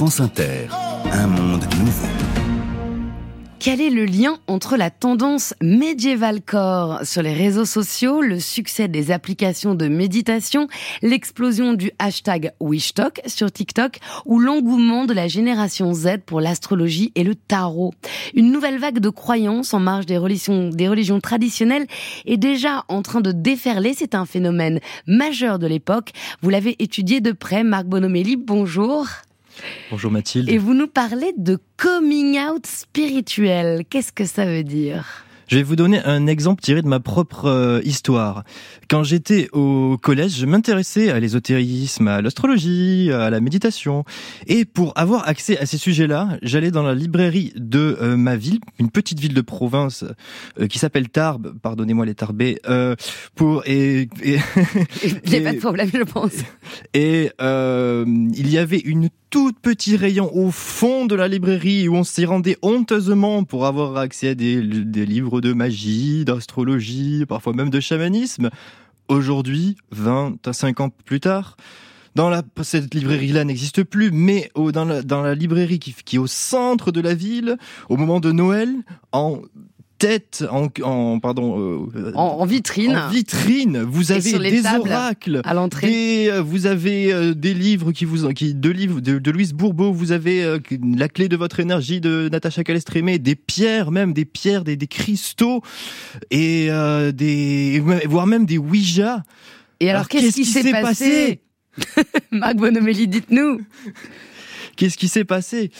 France 0.00 0.20
Inter, 0.20 0.68
un 1.12 1.26
monde 1.26 1.62
nouveau. 1.78 2.08
Quel 3.58 3.82
est 3.82 3.90
le 3.90 4.06
lien 4.06 4.38
entre 4.46 4.78
la 4.78 4.88
tendance 4.88 5.52
médiéval 5.60 6.40
core 6.40 7.00
sur 7.04 7.20
les 7.20 7.34
réseaux 7.34 7.66
sociaux, 7.66 8.22
le 8.22 8.40
succès 8.40 8.88
des 8.88 9.10
applications 9.10 9.74
de 9.74 9.88
méditation, 9.88 10.68
l'explosion 11.02 11.74
du 11.74 11.90
hashtag 11.98 12.52
WishTalk 12.60 13.20
sur 13.26 13.52
TikTok 13.52 13.98
ou 14.24 14.38
l'engouement 14.38 15.04
de 15.04 15.12
la 15.12 15.28
génération 15.28 15.92
Z 15.92 16.20
pour 16.24 16.40
l'astrologie 16.40 17.12
et 17.14 17.22
le 17.22 17.34
tarot? 17.34 17.92
Une 18.32 18.52
nouvelle 18.52 18.78
vague 18.78 19.00
de 19.00 19.10
croyances 19.10 19.74
en 19.74 19.80
marge 19.80 20.06
des 20.06 20.16
religions, 20.16 20.70
des 20.70 20.88
religions 20.88 21.20
traditionnelles 21.20 21.86
est 22.24 22.38
déjà 22.38 22.86
en 22.88 23.02
train 23.02 23.20
de 23.20 23.32
déferler. 23.32 23.92
C'est 23.94 24.14
un 24.14 24.24
phénomène 24.24 24.80
majeur 25.06 25.58
de 25.58 25.66
l'époque. 25.66 26.12
Vous 26.40 26.48
l'avez 26.48 26.74
étudié 26.82 27.20
de 27.20 27.32
près, 27.32 27.64
Marc 27.64 27.84
Bonomelli. 27.84 28.36
Bonjour. 28.36 29.06
Bonjour 29.90 30.10
Mathilde. 30.10 30.48
Et 30.48 30.58
vous 30.58 30.74
nous 30.74 30.86
parlez 30.86 31.32
de 31.36 31.58
coming 31.76 32.38
out 32.38 32.66
spirituel. 32.66 33.84
Qu'est-ce 33.88 34.12
que 34.12 34.24
ça 34.24 34.44
veut 34.44 34.64
dire? 34.64 35.24
Je 35.50 35.56
vais 35.56 35.64
vous 35.64 35.74
donner 35.74 36.00
un 36.04 36.28
exemple 36.28 36.62
tiré 36.62 36.80
de 36.80 36.86
ma 36.86 37.00
propre 37.00 37.46
euh, 37.46 37.80
histoire. 37.82 38.44
Quand 38.88 39.02
j'étais 39.02 39.48
au 39.50 39.98
collège, 40.00 40.36
je 40.36 40.46
m'intéressais 40.46 41.10
à 41.10 41.18
l'ésotérisme, 41.18 42.06
à 42.06 42.22
l'astrologie, 42.22 43.10
à 43.12 43.30
la 43.30 43.40
méditation. 43.40 44.04
Et 44.46 44.64
pour 44.64 44.92
avoir 44.94 45.28
accès 45.28 45.58
à 45.58 45.66
ces 45.66 45.76
sujets-là, 45.76 46.38
j'allais 46.42 46.70
dans 46.70 46.84
la 46.84 46.94
librairie 46.94 47.52
de 47.56 47.98
euh, 48.00 48.16
ma 48.16 48.36
ville, 48.36 48.60
une 48.78 48.92
petite 48.92 49.18
ville 49.18 49.34
de 49.34 49.40
province 49.40 50.04
euh, 50.60 50.68
qui 50.68 50.78
s'appelle 50.78 51.08
Tarbes, 51.08 51.58
pardonnez-moi 51.60 52.06
les 52.06 52.14
Tarbais, 52.14 52.60
pour 53.34 53.64
et, 53.66 54.02
et 54.22 54.38
il 55.02 55.30
n'y 55.30 55.36
a 55.38 55.40
pas 55.40 55.52
de 55.52 55.58
problème, 55.58 55.90
je 55.92 56.04
pense. 56.04 56.34
Et 56.94 57.32
il 57.40 58.50
y 58.52 58.56
avait 58.56 58.78
une 58.78 59.10
toute 59.30 59.60
petit 59.60 59.96
rayon 59.96 60.28
au 60.36 60.50
fond 60.50 61.06
de 61.06 61.14
la 61.14 61.28
librairie 61.28 61.88
où 61.88 61.94
on 61.94 62.02
s'y 62.02 62.24
rendait 62.24 62.58
honteusement 62.62 63.44
pour 63.44 63.64
avoir 63.64 63.96
accès 63.96 64.30
à 64.30 64.34
des, 64.34 64.60
livres 64.60 65.40
de 65.40 65.52
magie, 65.52 66.24
d'astrologie, 66.24 67.24
parfois 67.28 67.52
même 67.52 67.70
de 67.70 67.78
chamanisme. 67.78 68.50
Aujourd'hui, 69.06 69.76
20 69.92 70.46
à 70.46 70.52
5 70.52 70.80
ans 70.80 70.90
plus 71.04 71.20
tard, 71.20 71.56
dans 72.16 72.28
la, 72.28 72.42
cette 72.62 72.92
librairie-là 72.92 73.44
n'existe 73.44 73.84
plus, 73.84 74.10
mais 74.10 74.50
au, 74.56 74.72
dans, 74.72 74.84
la, 74.84 75.34
librairie 75.34 75.78
qui 75.78 76.16
est 76.16 76.18
au 76.18 76.26
centre 76.26 76.90
de 76.90 77.00
la 77.00 77.14
ville, 77.14 77.56
au 77.88 77.96
moment 77.96 78.18
de 78.18 78.32
Noël, 78.32 78.74
en 79.12 79.42
tête 80.00 80.44
en, 80.50 80.68
en 80.82 81.20
pardon 81.20 81.60
euh, 81.94 82.12
en, 82.14 82.44
vitrine. 82.46 82.96
En 82.96 83.08
vitrine, 83.10 83.82
vous 83.82 84.12
avez 84.12 84.38
des 84.38 84.66
oracles 84.66 85.42
à 85.44 85.52
l'entrée. 85.52 86.30
Euh, 86.30 86.40
vous 86.40 86.66
avez 86.66 87.12
euh, 87.12 87.34
des 87.34 87.52
livres 87.52 87.92
qui 87.92 88.06
vous 88.06 88.26
qui 88.32 88.54
deux 88.54 88.70
livres 88.70 89.00
de, 89.00 89.18
de 89.18 89.30
Louise 89.30 89.52
Bourbeau, 89.52 89.92
vous 89.92 90.12
avez 90.12 90.58
la 90.96 91.08
clé 91.08 91.28
de 91.28 91.36
votre 91.36 91.60
énergie 91.60 92.00
de 92.00 92.30
Natacha 92.32 92.64
Calestrémé, 92.64 93.18
des 93.18 93.36
pierres 93.36 93.90
même, 93.90 94.14
des 94.14 94.24
pierres, 94.24 94.64
des, 94.64 94.76
des 94.76 94.86
cristaux 94.86 95.62
et 96.30 96.70
des 97.12 97.82
voire 98.08 98.26
même 98.26 98.46
des 98.46 98.58
Ouija. 98.58 99.22
Et 99.80 99.90
alors, 99.90 100.08
qu'est-ce 100.08 100.34
qui 100.34 100.44
s'est 100.46 100.70
passé, 100.70 101.40
passé? 101.84 102.04
Marc 102.30 102.56
Bonomelli, 102.56 103.06
dites-nous. 103.06 103.60
Qu'est-ce 104.80 104.96
qui 104.96 105.08
s'est 105.08 105.26
passé? 105.26 105.70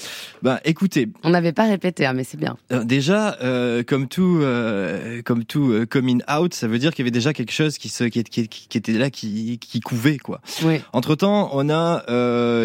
Ben, 0.42 0.60
écoutez. 0.62 1.08
On 1.22 1.30
n'avait 1.30 1.54
pas 1.54 1.64
répété, 1.66 2.04
hein, 2.04 2.12
mais 2.12 2.22
c'est 2.22 2.36
bien. 2.36 2.58
Euh, 2.70 2.84
déjà, 2.84 3.38
euh, 3.40 3.82
comme 3.82 4.08
tout, 4.08 4.40
euh, 4.42 5.22
comme 5.22 5.46
tout 5.46 5.72
euh, 5.72 5.86
coming 5.86 6.20
out, 6.30 6.52
ça 6.52 6.68
veut 6.68 6.78
dire 6.78 6.90
qu'il 6.92 7.02
y 7.02 7.04
avait 7.04 7.10
déjà 7.10 7.32
quelque 7.32 7.50
chose 7.52 7.78
qui 7.78 7.88
se, 7.88 8.04
qui, 8.04 8.22
qui, 8.24 8.46
qui 8.46 8.76
était 8.76 8.92
là, 8.92 9.08
qui, 9.08 9.58
qui 9.58 9.80
couvait 9.80 10.18
quoi. 10.18 10.42
Oui. 10.64 10.82
Entre 10.92 11.14
temps, 11.14 11.48
on 11.54 11.70
a 11.70 12.04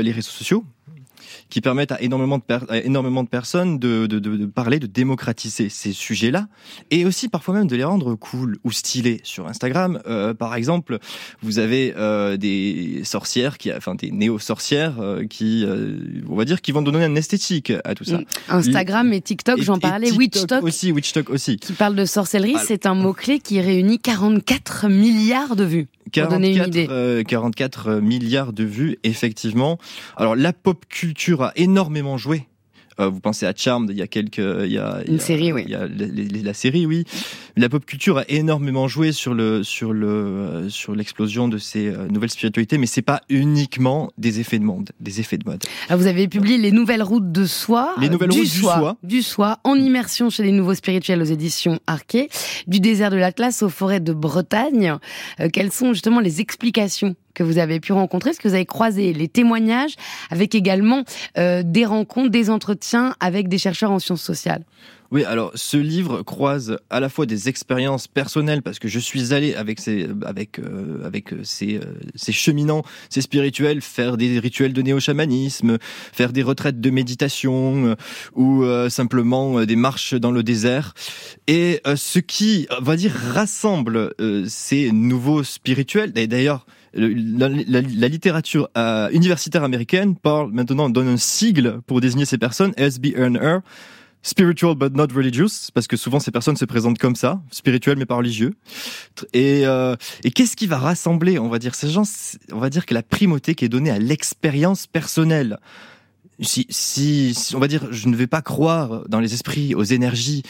les 0.02 0.11
réseaux 0.11 0.31
sociaux 0.31 0.66
qui 1.49 1.61
permettent 1.61 1.91
à 1.91 2.01
énormément 2.01 2.37
de, 2.37 2.85
énormément 2.85 3.23
de 3.23 3.29
personnes 3.29 3.79
de, 3.79 4.07
de, 4.07 4.19
de, 4.19 4.45
parler, 4.45 4.79
de 4.79 4.87
démocratiser 4.87 5.69
ces 5.69 5.93
sujets-là, 5.93 6.47
et 6.91 7.05
aussi 7.05 7.29
parfois 7.29 7.55
même 7.55 7.67
de 7.67 7.75
les 7.75 7.83
rendre 7.83 8.16
cool 8.16 8.57
ou 8.63 8.72
stylés 8.72 9.22
sur 9.23 9.47
Instagram. 9.47 10.01
Euh, 10.07 10.33
par 10.33 10.55
exemple, 10.55 11.00
vous 11.41 11.59
avez 11.59 11.94
euh, 11.97 12.38
des 12.38 13.01
sorcières, 13.03 13.57
qui, 13.57 13.72
enfin 13.73 13.95
des 13.95 14.11
néo-sorcières, 14.11 15.00
euh, 15.00 15.25
qui, 15.25 15.63
euh, 15.66 15.97
on 16.29 16.35
va 16.35 16.45
dire, 16.45 16.61
qui 16.61 16.72
vont 16.72 16.81
donner 16.81 17.03
un 17.03 17.16
esthétique 17.16 17.71
à 17.83 17.95
tout 17.95 18.03
ça. 18.03 18.17
Mm. 18.17 18.25
Instagram 18.50 19.13
et 19.13 19.21
TikTok, 19.21 19.61
j'en 19.61 19.79
parlais, 19.79 20.11
Witchtalk 20.11 20.63
aussi, 20.63 20.91
Witchtalk 20.91 21.29
aussi, 21.29 21.57
qui 21.57 21.73
parle 21.73 21.95
de 21.95 22.05
sorcellerie, 22.05 22.55
c'est 22.66 22.85
un 22.85 22.95
mot 22.95 23.13
clé 23.13 23.39
qui 23.39 23.61
réunit 23.61 24.00
44 24.00 24.88
milliards 24.89 25.55
de 25.55 25.63
vues. 25.63 25.88
44, 26.11 27.23
44 27.23 27.88
euh, 27.88 28.01
milliards 28.01 28.53
de 28.53 28.63
vues, 28.63 28.97
effectivement. 29.03 29.77
Alors 30.17 30.35
la 30.35 30.53
pop 30.53 30.85
culture 30.88 31.43
a 31.43 31.51
énormément 31.55 32.17
joué 32.17 32.47
euh, 33.00 33.09
vous 33.09 33.19
pensez 33.19 33.45
à 33.45 33.53
Charmed, 33.56 33.89
il 33.89 33.97
y 33.97 34.01
a 34.01 34.07
quelques, 34.07 34.38
il 34.38 34.72
y 34.72 34.78
a 34.78 35.01
une 35.07 35.19
série, 35.19 35.51
oui. 35.51 35.63
Il 35.66 35.72
y 35.72 35.75
a 35.75 35.88
la, 35.88 36.53
série, 36.53 36.85
oui. 36.85 37.03
La 37.57 37.67
pop 37.67 37.85
culture 37.85 38.17
a 38.17 38.23
énormément 38.29 38.88
joué 38.88 39.11
sur 39.11 39.33
le 39.33 39.63
sur 39.63 39.91
le 39.91 40.07
euh, 40.07 40.69
sur 40.69 40.95
l'explosion 40.95 41.47
de 41.47 41.57
ces 41.57 41.88
euh, 41.88 42.07
nouvelles 42.07 42.29
spiritualités, 42.29 42.78
mais 42.78 42.85
c'est 42.85 43.01
pas 43.01 43.22
uniquement 43.29 44.11
des 44.17 44.39
effets 44.39 44.59
de 44.59 44.63
monde, 44.63 44.91
des 45.00 45.19
effets 45.19 45.38
de 45.38 45.45
mode. 45.45 45.63
Alors 45.89 46.00
vous 46.00 46.07
avez 46.07 46.28
publié 46.28 46.57
les 46.57 46.72
nouvelles 46.72 47.03
routes 47.03 47.31
de 47.31 47.45
soi, 47.45 47.94
les 48.00 48.09
nouvelles 48.09 48.29
du 48.29 48.39
routes 48.39 48.50
du 48.50 48.59
soi, 48.59 48.97
du 49.03 49.22
soi, 49.22 49.59
en 49.63 49.75
immersion 49.75 50.29
chez 50.29 50.44
les 50.44 50.51
nouveaux 50.51 50.75
spirituels 50.75 51.22
aux 51.22 51.25
éditions 51.25 51.79
Arquet, 51.88 52.29
du 52.67 52.79
désert 52.79 53.12
de 53.12 53.17
l'Atlas 53.17 53.62
aux 53.62 53.69
forêts 53.69 54.00
de 54.00 54.13
Bretagne. 54.13 54.97
quelles 55.51 55.72
sont 55.72 55.94
justement 55.94 56.22
les 56.22 56.39
explications 56.39 57.16
que 57.35 57.44
vous 57.44 57.59
avez 57.59 57.79
pu 57.79 57.94
rencontrer, 57.94 58.34
ce 58.34 58.40
que 58.40 58.47
vous 58.47 58.56
avez 58.56 58.66
croisé, 58.66 59.13
les 59.13 59.28
témoignages, 59.28 59.96
avec 60.31 60.56
également 60.56 61.03
euh, 61.38 61.62
des 61.63 61.85
rencontres, 61.85 62.31
des 62.31 62.50
entretiens 62.50 63.16
avec 63.19 63.47
des 63.47 63.59
chercheurs 63.59 63.91
en 63.91 64.00
sciences 64.00 64.23
sociales. 64.23 64.63
Oui, 65.12 65.23
alors 65.23 65.51
ce 65.53 65.78
livre 65.78 66.24
croise 66.24 66.78
à 66.90 67.00
la 67.00 67.09
fois 67.09 67.28
des 67.28 67.47
expériences 67.47 68.07
personnelles 68.07 68.63
parce 68.63 68.79
que 68.79 68.88
je 68.88 68.97
suis 68.97 69.34
allé 69.34 69.53
avec 69.53 69.79
ces 69.79 70.07
avec 70.25 70.57
euh, 70.57 71.06
avec 71.06 71.31
euh, 71.31 71.41
ces, 71.44 71.79
ces 72.16 72.31
cheminants, 72.31 72.81
ces 73.09 73.22
spirituels, 73.22 73.81
faire 73.81 74.18
des 74.18 74.40
rituels 74.40 74.74
de 74.74 74.81
néo-chamanisme, 74.81 75.78
faire 75.79 76.34
des 76.34 76.41
retraites 76.41 76.81
de 76.81 76.90
méditation 76.90 77.95
ou 78.34 78.66
simplement 78.90 79.63
des 79.63 79.75
marches 79.75 80.16
dans 80.16 80.31
le 80.31 80.41
désert. 80.41 80.94
Et 81.47 81.81
ce 81.95 82.19
qui 82.19 82.68
va 82.81 82.95
dire 82.95 83.13
rassemble 83.34 84.13
ces 84.47 84.91
nouveaux 84.91 85.44
spirituels. 85.44 86.12
D'ailleurs, 86.13 86.66
la, 86.95 88.07
littérature 88.07 88.69
euh, 88.78 89.09
universitaire 89.11 89.63
américaine 89.63 90.16
parle 90.16 90.51
maintenant 90.51 90.89
donne 90.89 91.09
un 91.09 91.17
sigle 91.17 91.81
pour 91.88 92.01
désigner 92.01 92.25
ces 92.25 92.38
personnes, 92.38 92.73
SBNR, 92.78 93.59
spiritual 94.22 94.75
but 94.75 94.95
not 94.95 95.07
religious, 95.13 95.69
parce 95.73 95.88
que 95.88 95.97
souvent 95.97 96.19
ces 96.19 96.31
personnes 96.31 96.56
se 96.56 96.66
présentent 96.66 96.97
comme 96.97 97.16
ça, 97.16 97.41
spirituels 97.51 97.97
mais 97.97 98.06
pas 98.06 98.16
religieux. 98.16 98.53
Et, 99.33 99.66
euh, 99.66 99.95
et 100.23 100.31
qu'est-ce 100.31 100.56
qui 100.56 100.67
va 100.67 100.78
rassembler, 100.78 101.38
on 101.38 101.50
va 101.50 101.59
dire, 101.59 101.75
ces 101.75 101.89
gens, 101.89 102.03
on 102.51 102.59
va 102.59 102.69
dire 102.69 102.85
que 102.85 102.94
la 102.94 103.03
primauté 103.03 103.56
qui 103.56 103.66
est 103.66 103.69
donnée 103.69 103.91
à 103.91 104.00
l'expérience 104.00 104.88
personnelle. 104.88 105.59
Si, 106.41 106.66
si, 106.69 107.33
si, 107.33 107.56
on 107.56 107.59
va 107.59 107.67
dire, 107.69 107.88
je 107.91 108.09
ne 108.09 108.16
vais 108.16 108.27
pas 108.27 108.41
croire 108.41 109.07
dans 109.07 109.22
les 109.22 109.33
esprits, 109.33 109.73
aux 109.73 109.83
énergies, 109.83 110.44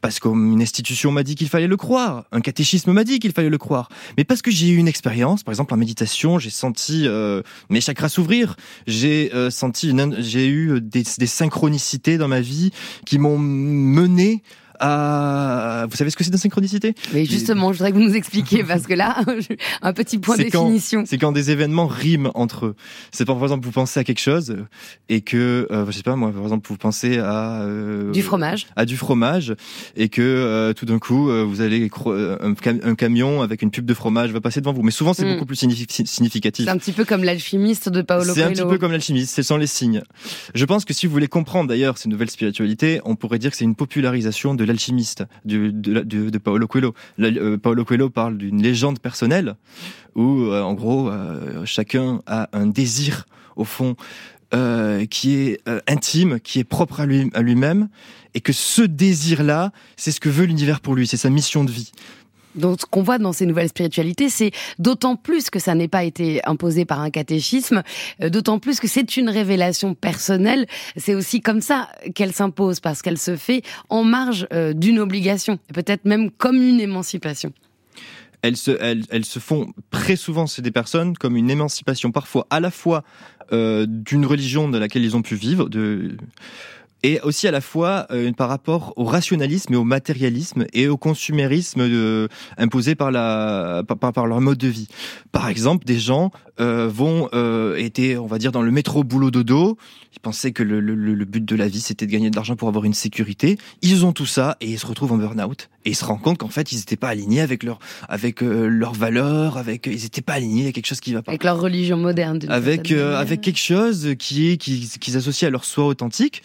parce 0.00 0.20
qu'une 0.20 0.60
institution 0.62 1.10
m'a 1.10 1.22
dit 1.22 1.34
qu'il 1.34 1.48
fallait 1.48 1.66
le 1.66 1.76
croire, 1.76 2.24
un 2.32 2.40
catéchisme 2.40 2.92
m'a 2.92 3.04
dit 3.04 3.18
qu'il 3.18 3.32
fallait 3.32 3.48
le 3.48 3.58
croire, 3.58 3.88
mais 4.16 4.24
parce 4.24 4.42
que 4.42 4.50
j'ai 4.50 4.68
eu 4.68 4.76
une 4.76 4.88
expérience, 4.88 5.42
par 5.42 5.52
exemple 5.52 5.74
en 5.74 5.76
méditation, 5.76 6.38
j'ai 6.38 6.50
senti 6.50 7.06
euh, 7.06 7.42
mes 7.68 7.80
chakras 7.80 8.08
s'ouvrir, 8.08 8.56
j'ai 8.86 9.30
euh, 9.34 9.50
senti, 9.50 9.94
j'ai 10.18 10.48
eu 10.48 10.80
des, 10.80 11.04
des 11.18 11.26
synchronicités 11.26 12.18
dans 12.18 12.28
ma 12.28 12.40
vie 12.40 12.70
qui 13.06 13.18
m'ont 13.18 13.38
mené 13.38 14.42
vous 14.80 15.96
savez 15.96 16.10
ce 16.10 16.16
que 16.16 16.24
c'est 16.24 16.30
une 16.30 16.38
synchronicité 16.38 16.94
Mais 17.12 17.24
justement, 17.24 17.72
je 17.72 17.78
voudrais 17.78 17.92
que 17.92 17.96
vous 17.96 18.04
nous 18.04 18.14
expliquiez 18.14 18.64
parce 18.64 18.86
que 18.86 18.94
là, 18.94 19.22
un 19.82 19.92
petit 19.92 20.18
point 20.18 20.36
de 20.36 20.44
définition. 20.44 21.04
C'est 21.06 21.18
quand 21.18 21.32
des 21.32 21.50
événements 21.50 21.86
riment 21.86 22.30
entre 22.34 22.66
eux. 22.66 22.76
C'est 23.10 23.24
par 23.24 23.40
exemple 23.42 23.64
vous 23.64 23.72
pensez 23.72 24.00
à 24.00 24.04
quelque 24.04 24.20
chose 24.20 24.56
et 25.08 25.20
que 25.20 25.66
euh, 25.70 25.86
je 25.86 25.92
sais 25.92 26.02
pas 26.02 26.16
moi 26.16 26.32
par 26.32 26.42
exemple 26.42 26.68
vous 26.68 26.76
pensez 26.76 27.18
à 27.18 27.62
euh, 27.62 28.10
du 28.12 28.22
fromage, 28.22 28.66
à 28.76 28.84
du 28.84 28.96
fromage 28.96 29.54
et 29.96 30.08
que 30.08 30.22
euh, 30.22 30.72
tout 30.72 30.86
d'un 30.86 30.98
coup 30.98 31.30
euh, 31.30 31.44
vous 31.44 31.60
allez 31.60 31.90
un, 32.06 32.54
un, 32.82 32.94
camion 32.94 33.42
avec 33.42 33.62
une 33.62 33.70
pub 33.70 33.84
de 33.84 33.94
fromage 33.94 34.30
va 34.30 34.40
passer 34.40 34.60
devant 34.60 34.72
vous. 34.72 34.82
Mais 34.82 34.90
souvent 34.90 35.14
c'est 35.14 35.24
hmm. 35.24 35.34
beaucoup 35.34 35.46
plus 35.46 35.56
significatif. 35.56 36.64
C'est 36.64 36.70
un 36.70 36.78
petit 36.78 36.92
peu 36.92 37.04
comme 37.04 37.24
l'alchimiste 37.24 37.88
de 37.88 38.02
Paolo 38.02 38.24
Coelho. 38.24 38.34
C'est 38.34 38.42
un 38.44 38.52
petit 38.52 38.68
peu 38.68 38.78
comme 38.78 38.92
l'alchimiste. 38.92 39.34
Ce 39.34 39.42
sont 39.42 39.56
les 39.56 39.66
signes. 39.66 40.02
Je 40.54 40.64
pense 40.64 40.84
que 40.84 40.94
si 40.94 41.06
vous 41.06 41.12
voulez 41.12 41.28
comprendre 41.28 41.68
d'ailleurs 41.68 41.98
ces 41.98 42.08
nouvelles 42.08 42.30
spiritualités, 42.30 43.00
on 43.04 43.16
pourrait 43.16 43.38
dire 43.38 43.50
que 43.50 43.56
c'est 43.56 43.64
une 43.64 43.76
popularisation 43.76 44.54
de 44.54 44.64
l'alchimiste 44.68 45.24
de, 45.44 46.38
Paolo 46.38 46.66
Coelho. 46.68 46.94
Euh, 47.18 47.58
Paolo 47.58 47.84
Coelho 47.84 48.10
parle 48.10 48.38
d'une 48.38 48.62
légende 48.62 49.00
personnelle 49.00 49.56
où, 50.14 50.44
euh, 50.44 50.62
en 50.62 50.74
gros, 50.74 51.08
euh, 51.08 51.64
chacun 51.64 52.20
a 52.26 52.48
un 52.52 52.66
désir 52.66 53.26
au 53.56 53.64
fond 53.64 53.96
qui 55.10 55.34
est 55.34 55.60
intime, 55.86 56.40
qui 56.40 56.58
est 56.58 56.64
propre 56.64 57.00
à 57.00 57.06
lui 57.06 57.30
à 57.34 57.42
lui-même, 57.42 57.90
et 58.32 58.40
que 58.40 58.54
ce 58.54 58.80
désir-là, 58.80 59.72
c'est 59.96 60.10
ce 60.10 60.20
que 60.20 60.30
veut 60.30 60.46
l'univers 60.46 60.80
pour 60.80 60.94
lui, 60.94 61.06
c'est 61.06 61.18
sa 61.18 61.28
mission 61.28 61.64
de 61.64 61.70
vie. 61.70 61.92
Donc, 62.54 62.80
ce 62.80 62.86
qu'on 62.86 63.02
voit 63.02 63.18
dans 63.18 63.32
ces 63.32 63.46
nouvelles 63.46 63.68
spiritualités, 63.68 64.28
c'est 64.28 64.50
d'autant 64.78 65.16
plus 65.16 65.50
que 65.50 65.58
ça 65.58 65.74
n'est 65.74 65.88
pas 65.88 66.04
été 66.04 66.40
imposé 66.44 66.84
par 66.84 67.00
un 67.00 67.10
catéchisme, 67.10 67.82
euh, 68.22 68.30
d'autant 68.30 68.58
plus 68.58 68.80
que 68.80 68.88
c'est 68.88 69.16
une 69.16 69.28
révélation 69.28 69.94
personnelle. 69.94 70.66
C'est 70.96 71.14
aussi 71.14 71.40
comme 71.40 71.60
ça 71.60 71.88
qu'elle 72.14 72.32
s'impose, 72.32 72.80
parce 72.80 73.02
qu'elle 73.02 73.18
se 73.18 73.36
fait 73.36 73.62
en 73.88 74.04
marge 74.04 74.46
euh, 74.52 74.72
d'une 74.72 74.98
obligation, 74.98 75.58
peut-être 75.72 76.04
même 76.04 76.30
comme 76.30 76.56
une 76.56 76.80
émancipation. 76.80 77.52
Elles 78.42 78.56
se, 78.56 79.38
font 79.40 79.72
très 79.90 80.14
souvent, 80.14 80.46
c'est 80.46 80.62
des 80.62 80.70
personnes, 80.70 81.16
comme 81.16 81.36
une 81.36 81.50
émancipation, 81.50 82.12
parfois 82.12 82.46
à 82.50 82.60
la 82.60 82.70
fois 82.70 83.02
euh, 83.52 83.84
d'une 83.88 84.24
religion 84.24 84.68
dans 84.68 84.78
laquelle 84.78 85.04
ils 85.04 85.16
ont 85.16 85.22
pu 85.22 85.34
vivre, 85.34 85.68
de 85.68 86.16
et 87.02 87.20
aussi 87.20 87.46
à 87.46 87.50
la 87.50 87.60
fois 87.60 88.06
euh, 88.10 88.32
par 88.32 88.48
rapport 88.48 88.92
au 88.96 89.04
rationalisme 89.04 89.72
et 89.72 89.76
au 89.76 89.84
matérialisme 89.84 90.66
et 90.72 90.88
au 90.88 90.96
consumérisme 90.96 91.80
euh, 91.80 92.28
imposé 92.56 92.94
par 92.94 93.10
la 93.10 93.82
par, 93.86 94.12
par, 94.12 94.26
leur 94.26 94.40
mode 94.40 94.58
de 94.58 94.68
vie. 94.68 94.88
Par 95.32 95.48
exemple, 95.48 95.84
des 95.84 95.98
gens 95.98 96.30
euh, 96.60 96.88
vont 96.88 97.28
euh, 97.34 97.76
être, 97.76 98.18
on 98.18 98.26
va 98.26 98.38
dire, 98.38 98.52
dans 98.52 98.62
le 98.62 98.70
métro 98.70 99.04
boulot 99.04 99.30
dodo. 99.30 99.78
Ils 100.14 100.20
pensaient 100.20 100.52
que 100.52 100.62
le, 100.62 100.80
le, 100.80 100.94
le 100.94 101.24
but 101.24 101.44
de 101.44 101.54
la 101.54 101.68
vie 101.68 101.80
c'était 101.80 102.06
de 102.06 102.10
gagner 102.10 102.30
de 102.30 102.36
l'argent 102.36 102.56
pour 102.56 102.68
avoir 102.68 102.84
une 102.84 102.94
sécurité. 102.94 103.58
Ils 103.82 104.04
ont 104.04 104.12
tout 104.12 104.26
ça 104.26 104.56
et 104.60 104.66
ils 104.66 104.78
se 104.78 104.86
retrouvent 104.86 105.12
en 105.12 105.18
burn-out 105.18 105.68
et 105.84 105.90
ils 105.90 105.94
se 105.94 106.04
rendent 106.04 106.20
compte 106.20 106.38
qu'en 106.38 106.48
fait 106.48 106.72
ils 106.72 106.76
n'étaient 106.76 106.96
pas 106.96 107.08
alignés 107.08 107.40
avec 107.40 107.62
leur 107.62 107.78
avec 108.08 108.42
euh, 108.42 108.68
leurs 108.68 108.94
valeurs, 108.94 109.56
avec 109.56 109.86
ils 109.86 110.02
n'étaient 110.02 110.22
pas 110.22 110.34
alignés 110.34 110.64
avec 110.64 110.74
quelque 110.74 110.86
chose 110.86 111.00
qui 111.00 111.12
va 111.12 111.22
pas. 111.22 111.32
Avec 111.32 111.44
leur 111.44 111.60
religion 111.60 111.96
moderne. 111.96 112.40
Avec 112.48 112.90
avec 112.92 113.40
quelque 113.40 113.58
chose 113.58 114.14
qui 114.18 114.50
est 114.50 114.56
qu'ils 114.56 114.88
qui 114.88 115.16
associent 115.16 115.48
à 115.48 115.50
leur 115.50 115.64
soi 115.64 115.86
authentique. 115.86 116.42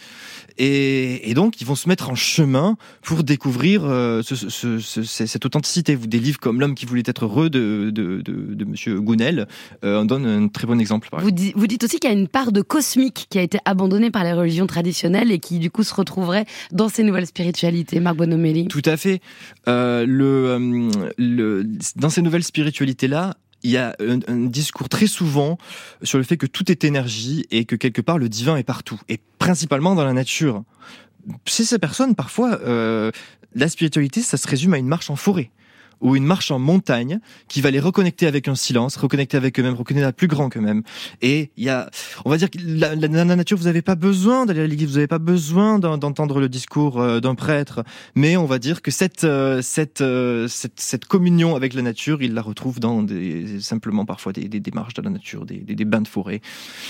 Et, 0.57 1.30
et, 1.30 1.33
donc, 1.33 1.62
ils 1.62 1.68
vont 1.68 1.75
se 1.75 1.89
mettre 1.89 2.09
en 2.09 2.15
chemin 2.15 2.77
pour 3.01 3.24
découvrir 3.24 3.83
euh, 3.85 4.21
ce, 4.21 4.35
ce, 4.35 4.80
ce, 4.80 5.03
cette 5.03 5.45
authenticité. 5.45 5.95
Vous 5.95 6.07
des 6.07 6.19
livres 6.19 6.39
comme 6.39 6.59
L'homme 6.59 6.75
qui 6.75 6.85
voulait 6.85 7.03
être 7.06 7.25
heureux 7.25 7.50
de, 7.50 7.89
de, 7.91 8.21
de, 8.21 8.53
de 8.53 8.65
Monsieur 8.65 9.00
Gounel 9.01 9.47
euh, 9.83 10.01
en 10.01 10.06
donne 10.06 10.25
un 10.25 10.47
très 10.47 10.68
bon 10.68 10.80
exemple. 10.80 11.09
Vous, 11.12 11.31
di 11.31 11.53
vous, 11.56 11.65
dites 11.65 11.83
aussi 11.83 11.97
qu'il 12.00 12.09
y 12.09 12.13
a 12.13 12.18
une 12.18 12.27
part 12.27 12.51
de 12.51 12.62
cosmique 12.62 13.25
qui 13.30 13.39
a 13.39 13.41
été 13.41 13.57
abandonnée 13.65 14.12
par 14.12 14.24
les 14.24 14.33
religions 14.33 14.68
traditionnelles 14.68 15.31
et 15.31 15.39
qui, 15.39 15.57
du 15.57 15.71
coup, 15.71 15.83
se 15.83 15.94
retrouverait 15.94 16.45
dans 16.71 16.89
ces 16.89 17.03
nouvelles 17.03 17.27
spiritualités. 17.27 18.00
Marc 18.00 18.18
Bonomelli. 18.18 18.68
Tout 18.68 18.81
à 18.85 18.97
fait. 18.97 19.21
Euh, 19.68 20.06
euh, 21.20 21.64
dans 21.96 22.10
ces 22.10 22.22
nouvelles 22.22 22.44
spiritualités-là, 22.44 23.36
il 23.64 23.72
y 23.72 23.78
a 23.78 23.96
un, 24.00 24.20
un, 24.28 24.46
discours 24.48 24.90
très 24.90 25.08
souvent 25.08 25.58
sur 26.02 26.18
le 26.18 26.24
fait 26.24 26.38
que 26.38 26.46
tout 26.46 26.70
est 26.70 26.84
énergie 26.84 27.46
et 27.50 27.66
que 27.66 27.75
quelque 27.75 28.02
part 28.02 28.18
le 28.18 28.28
divin 28.28 28.58
est 28.58 28.64
partout, 28.64 29.00
et 29.08 29.20
principalement 29.40 29.96
dans 29.96 30.04
la 30.04 30.14
nature. 30.14 30.64
Chez 31.46 31.64
ces 31.64 31.80
personnes, 31.80 32.16
parfois, 32.16 32.60
euh, 32.62 33.12
la 33.56 33.70
spiritualité, 33.70 34.22
ça 34.22 34.38
se 34.38 34.48
résume 34.48 34.74
à 34.74 34.78
une 34.78 34.88
marche 34.88 35.10
en 35.10 35.16
forêt 35.16 35.50
ou 36.04 36.16
une 36.16 36.26
marche 36.26 36.52
en 36.52 36.60
montagne 36.60 37.20
qui 37.48 37.62
va 37.62 37.72
les 37.72 37.80
reconnecter 37.80 38.28
avec 38.28 38.48
un 38.48 38.56
silence, 38.56 38.98
reconnecter 38.98 39.38
avec 39.38 39.60
eux-mêmes, 39.60 39.74
reconnecter 39.74 40.06
à 40.06 40.12
plus 40.12 40.28
grand 40.28 40.50
qu'eux-mêmes. 40.50 40.84
Et 41.22 41.50
il 41.58 41.64
y 41.64 41.70
a, 41.70 41.90
on 42.26 42.30
va 42.30 42.38
dire 42.38 42.52
que 42.52 42.58
la, 42.64 42.94
la, 42.94 43.08
la 43.08 43.36
nature, 43.36 43.58
vous 43.58 43.64
n'avez 43.64 43.82
pas 43.82 43.96
besoin 43.96 44.46
d'aller 44.46 44.62
à 44.62 44.68
l'église, 44.68 44.90
vous 44.90 44.96
n'avez 44.96 45.08
pas 45.08 45.18
besoin 45.18 45.80
d'entendre 45.80 46.40
le 46.40 46.50
discours 46.50 47.02
euh, 47.02 47.20
d'un 47.22 47.36
prêtre, 47.36 47.84
mais 48.16 48.36
on 48.38 48.46
va 48.46 48.60
dire 48.60 48.82
que 48.82 48.92
cette, 48.92 49.24
euh, 49.24 49.62
cette, 49.62 50.02
euh, 50.02 50.48
cette, 50.50 50.80
cette, 50.80 51.06
communion 51.06 51.56
avec 51.56 51.74
la 51.74 51.82
nature, 51.82 52.22
il 52.22 52.34
la 52.34 52.42
retrouve 52.42 52.80
dans 52.80 53.02
des, 53.02 53.62
simplement 53.62 54.06
parfois 54.06 54.34
des, 54.34 54.50
des, 54.50 54.60
des 54.60 54.72
marches 54.72 54.94
dans 54.94 55.04
la 55.04 55.10
nature, 55.10 55.46
des, 55.46 55.58
des, 55.58 55.76
des 55.76 55.86
bains 55.86 56.02
de 56.02 56.08
forêt. 56.08 56.42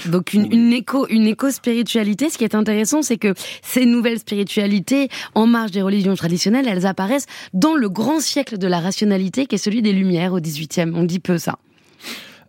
Donc 0.07 0.33
une, 0.33 0.51
une 0.51 0.73
éco, 0.73 1.07
une 1.09 1.27
éco-spiritualité. 1.27 2.29
Ce 2.31 2.37
qui 2.37 2.43
est 2.43 2.55
intéressant, 2.55 3.03
c'est 3.03 3.17
que 3.17 3.33
ces 3.61 3.85
nouvelles 3.85 4.19
spiritualités, 4.19 5.09
en 5.35 5.45
marge 5.45 5.71
des 5.71 5.83
religions 5.83 6.15
traditionnelles, 6.15 6.67
elles 6.67 6.87
apparaissent 6.87 7.27
dans 7.53 7.75
le 7.75 7.89
grand 7.89 8.19
siècle 8.19 8.57
de 8.57 8.67
la 8.67 8.79
rationalité 8.79 9.02
qui 9.47 9.55
est 9.55 9.57
celui 9.57 9.81
des 9.81 9.93
Lumières 9.93 10.33
au 10.33 10.39
18e. 10.39 10.93
On 10.95 11.03
dit 11.03 11.19
peu 11.19 11.37
ça. 11.37 11.57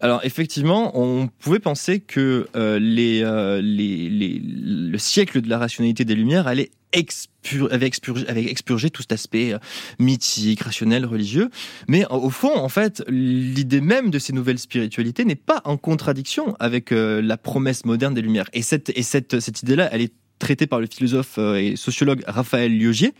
Alors 0.04 0.20
effectivement, 0.22 0.92
on 1.00 1.28
pouvait 1.28 1.60
penser 1.60 2.00
que 2.00 2.46
euh, 2.56 2.78
euh, 2.78 3.60
le 3.62 4.98
siècle 4.98 5.40
de 5.40 5.48
la 5.48 5.56
rationalité 5.58 6.04
des 6.04 6.14
Lumières 6.14 6.46
allait 6.46 6.70
expur 6.92 7.72
avait, 7.72 7.90
tout 7.90 9.02
cet 9.02 9.12
aspect 9.12 9.54
euh, 9.54 9.58
mythique, 9.98 10.60
rationnel, 10.60 11.06
religieux. 11.06 11.48
Mais 11.88 12.04
au 12.10 12.28
fond, 12.28 12.54
en 12.54 12.68
fait, 12.68 13.02
l'idée 13.08 13.80
même 13.80 14.10
de 14.10 14.18
ces 14.18 14.34
nouvelles 14.34 14.58
spiritualités 14.58 15.24
n'est 15.24 15.36
pas 15.36 15.62
en 15.64 15.78
contradiction 15.78 16.54
avec 16.60 16.90
la 16.90 17.36
promesse 17.38 17.86
moderne 17.86 18.12
des 18.12 18.22
Lumières. 18.22 18.50
Et 18.52 18.60
cette, 18.60 18.90
et 18.96 19.02
cette, 19.02 19.40
cette 19.40 19.62
idée-là, 19.62 19.88
elle 19.90 20.02
est 20.02 20.12
traitée 20.44 20.66
par 20.66 20.78
le 20.78 20.86
philosophe 20.86 21.38
euh, 21.38 21.56
et 21.56 21.74
sociologue 21.74 22.22
Raphaël 22.26 22.76
Liogier 22.76 23.14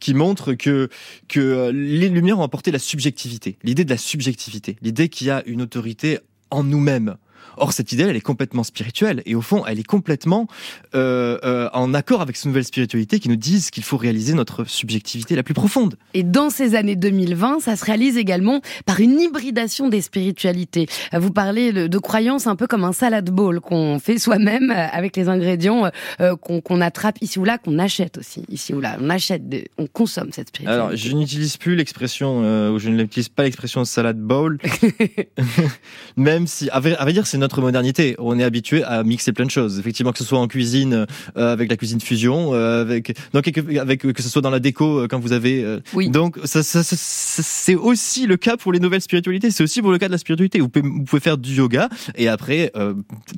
qui 0.00 0.14
montre 0.14 0.54
que 0.54 0.88
que 1.28 1.70
les 1.70 2.08
lumières 2.08 2.40
ont 2.40 2.42
apporté 2.42 2.72
la 2.72 2.80
subjectivité, 2.80 3.56
l'idée 3.62 3.84
de 3.84 3.90
la 3.90 3.96
subjectivité, 3.96 4.76
l'idée 4.82 5.08
qu'il 5.08 5.28
y 5.28 5.30
a 5.30 5.42
une 5.46 5.62
autorité 5.62 6.18
en 6.50 6.64
nous-mêmes. 6.64 7.16
Or, 7.56 7.72
cette 7.72 7.92
idée, 7.92 8.04
elle 8.04 8.16
est 8.16 8.20
complètement 8.20 8.64
spirituelle 8.64 9.22
et 9.26 9.34
au 9.34 9.42
fond, 9.42 9.64
elle 9.66 9.78
est 9.78 9.86
complètement 9.86 10.46
euh, 10.94 11.38
euh, 11.44 11.68
en 11.72 11.94
accord 11.94 12.20
avec 12.20 12.36
ces 12.36 12.48
nouvelles 12.48 12.64
spiritualités 12.64 13.18
qui 13.18 13.28
nous 13.28 13.36
disent 13.36 13.70
qu'il 13.70 13.82
faut 13.82 13.96
réaliser 13.96 14.34
notre 14.34 14.64
subjectivité 14.64 15.36
la 15.36 15.42
plus 15.42 15.54
profonde. 15.54 15.96
Et 16.14 16.22
dans 16.22 16.50
ces 16.50 16.74
années 16.74 16.96
2020, 16.96 17.60
ça 17.60 17.76
se 17.76 17.84
réalise 17.84 18.16
également 18.16 18.60
par 18.84 19.00
une 19.00 19.20
hybridation 19.20 19.88
des 19.88 20.00
spiritualités. 20.00 20.86
Vous 21.12 21.30
parlez 21.30 21.72
de 21.72 21.98
croyances 21.98 22.46
un 22.46 22.56
peu 22.56 22.66
comme 22.66 22.84
un 22.84 22.92
salad 22.92 23.28
bowl 23.30 23.60
qu'on 23.60 23.98
fait 23.98 24.18
soi-même 24.18 24.70
avec 24.70 25.16
les 25.16 25.28
ingrédients 25.28 25.90
euh, 26.20 26.36
qu'on 26.36 26.60
qu 26.60 26.82
attrape 26.82 27.16
ici 27.20 27.38
ou 27.38 27.44
là, 27.44 27.58
qu'on 27.58 27.78
achète 27.78 28.18
aussi 28.18 28.42
ici 28.48 28.74
ou 28.74 28.80
là. 28.80 28.96
On 29.00 29.10
achète, 29.10 29.42
on 29.78 29.86
consomme 29.86 30.28
cette 30.32 30.48
spiritualité. 30.48 30.82
Alors, 30.82 30.96
je 30.96 31.12
n'utilise 31.12 31.56
plus 31.56 31.76
l'expression, 31.76 32.42
euh, 32.44 32.70
ou 32.70 32.78
je 32.78 32.88
n'utilise 32.88 33.28
pas 33.28 33.44
l'expression 33.44 33.84
salad 33.84 34.18
bowl, 34.18 34.58
même 36.16 36.46
si, 36.46 36.68
à 36.70 36.80
vrai, 36.80 36.96
à 36.96 37.02
vrai 37.02 37.12
dire, 37.12 37.25
c'est 37.26 37.38
notre 37.38 37.60
modernité. 37.60 38.14
On 38.18 38.38
est 38.38 38.44
habitué 38.44 38.82
à 38.84 39.02
mixer 39.02 39.32
plein 39.32 39.44
de 39.44 39.50
choses. 39.50 39.78
Effectivement, 39.78 40.12
que 40.12 40.18
ce 40.18 40.24
soit 40.24 40.38
en 40.38 40.48
cuisine 40.48 41.06
euh, 41.36 41.52
avec 41.52 41.70
la 41.70 41.76
cuisine 41.76 42.00
fusion, 42.00 42.54
euh, 42.54 42.82
avec 42.82 43.16
donc 43.32 43.48
avec 43.78 44.00
que 44.00 44.22
ce 44.22 44.28
soit 44.28 44.42
dans 44.42 44.50
la 44.50 44.60
déco 44.60 45.00
euh, 45.00 45.08
quand 45.08 45.18
vous 45.18 45.32
avez. 45.32 45.62
Euh, 45.62 45.80
oui. 45.94 46.08
Donc 46.08 46.38
ça, 46.44 46.62
ça, 46.62 46.82
ça 46.82 46.96
c'est 46.96 47.74
aussi 47.74 48.26
le 48.26 48.36
cas 48.36 48.56
pour 48.56 48.72
les 48.72 48.80
nouvelles 48.80 49.00
spiritualités. 49.00 49.50
C'est 49.50 49.62
aussi 49.62 49.82
pour 49.82 49.90
le 49.90 49.98
cas 49.98 50.06
de 50.06 50.12
la 50.12 50.18
spiritualité. 50.18 50.60
Vous 50.60 50.68
pouvez, 50.68 50.88
vous 50.88 51.04
pouvez 51.04 51.20
faire 51.20 51.38
du 51.38 51.54
yoga 51.54 51.88
et 52.14 52.28
après 52.28 52.70
euh, 52.76 52.94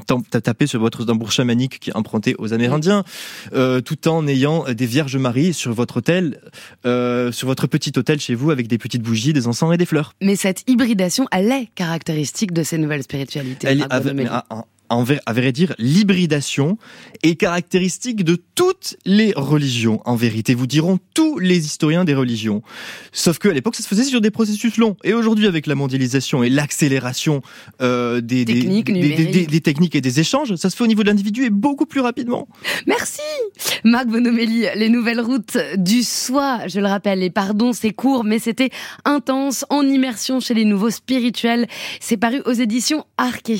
taper 0.06 0.66
sur 0.66 0.80
votre 0.80 1.04
tambour 1.04 1.32
chamanique 1.32 1.78
qui 1.80 1.90
est 1.90 1.96
emprunté 1.96 2.34
aux 2.38 2.52
Amérindiens, 2.52 3.04
euh, 3.54 3.80
tout 3.80 4.08
en 4.08 4.26
ayant 4.26 4.64
des 4.72 4.86
Vierges 4.86 5.16
Marie 5.16 5.52
sur 5.52 5.72
votre 5.72 5.98
hôtel, 5.98 6.40
euh, 6.86 7.32
sur 7.32 7.48
votre 7.48 7.66
petit 7.66 7.92
hôtel 7.96 8.20
chez 8.20 8.34
vous 8.34 8.50
avec 8.50 8.68
des 8.68 8.78
petites 8.78 9.02
bougies, 9.02 9.32
des 9.32 9.46
encens 9.46 9.74
et 9.74 9.76
des 9.76 9.86
fleurs. 9.86 10.14
Mais 10.22 10.36
cette 10.36 10.64
hybridation, 10.68 11.26
elle 11.32 11.50
est 11.50 11.68
caractéristique 11.74 12.52
de 12.52 12.62
ces 12.62 12.78
nouvelles 12.78 13.02
spiritualités. 13.02 13.66
Elle, 13.66 13.77
à, 13.82 14.64
à, 14.88 14.96
en 14.96 15.04
vrai, 15.04 15.20
à 15.26 15.32
vrai 15.32 15.52
dire, 15.52 15.74
l'hybridation 15.78 16.78
est 17.22 17.36
caractéristique 17.36 18.24
de 18.24 18.36
toutes 18.54 18.96
les 19.04 19.32
religions. 19.36 20.00
En 20.04 20.16
vérité, 20.16 20.54
vous 20.54 20.66
diront 20.66 20.98
tous 21.14 21.38
les 21.38 21.64
historiens 21.66 22.04
des 22.04 22.14
religions. 22.14 22.62
Sauf 23.12 23.38
qu'à 23.38 23.52
l'époque, 23.52 23.76
ça 23.76 23.82
se 23.82 23.88
faisait 23.88 24.04
sur 24.04 24.20
des 24.20 24.30
processus 24.30 24.76
longs. 24.76 24.96
Et 25.04 25.14
aujourd'hui, 25.14 25.46
avec 25.46 25.66
la 25.66 25.74
mondialisation 25.74 26.42
et 26.42 26.48
l'accélération 26.48 27.42
euh, 27.80 28.20
des, 28.20 28.44
techniques 28.44 28.92
des, 28.92 29.00
des, 29.00 29.26
des, 29.26 29.46
des, 29.46 29.60
techniques 29.60 29.94
et 29.94 30.00
des 30.00 30.20
échanges, 30.20 30.54
ça 30.56 30.70
se 30.70 30.76
fait 30.76 30.84
au 30.84 30.88
niveau 30.88 31.02
de 31.02 31.08
l'individu 31.08 31.44
et 31.44 31.50
beaucoup 31.50 31.86
plus 31.86 32.00
rapidement. 32.00 32.48
Merci 32.86 33.20
Marc 33.84 34.06
Bonomelli. 34.06 34.66
Les 34.74 34.88
nouvelles 34.88 35.20
routes 35.20 35.56
du 35.76 36.02
soi, 36.02 36.66
je 36.66 36.80
le 36.80 36.86
rappelle, 36.86 37.22
et 37.22 37.30
pardon, 37.30 37.72
c'est 37.72 37.92
court, 37.92 38.24
mais 38.24 38.38
c'était 38.38 38.70
intense, 39.04 39.64
en 39.70 39.82
immersion 39.82 40.40
chez 40.40 40.54
les 40.54 40.64
nouveaux 40.64 40.90
spirituels. 40.90 41.66
C'est 42.00 42.16
paru 42.16 42.42
aux 42.44 42.52
éditions 42.52 43.04
Arquet. 43.16 43.58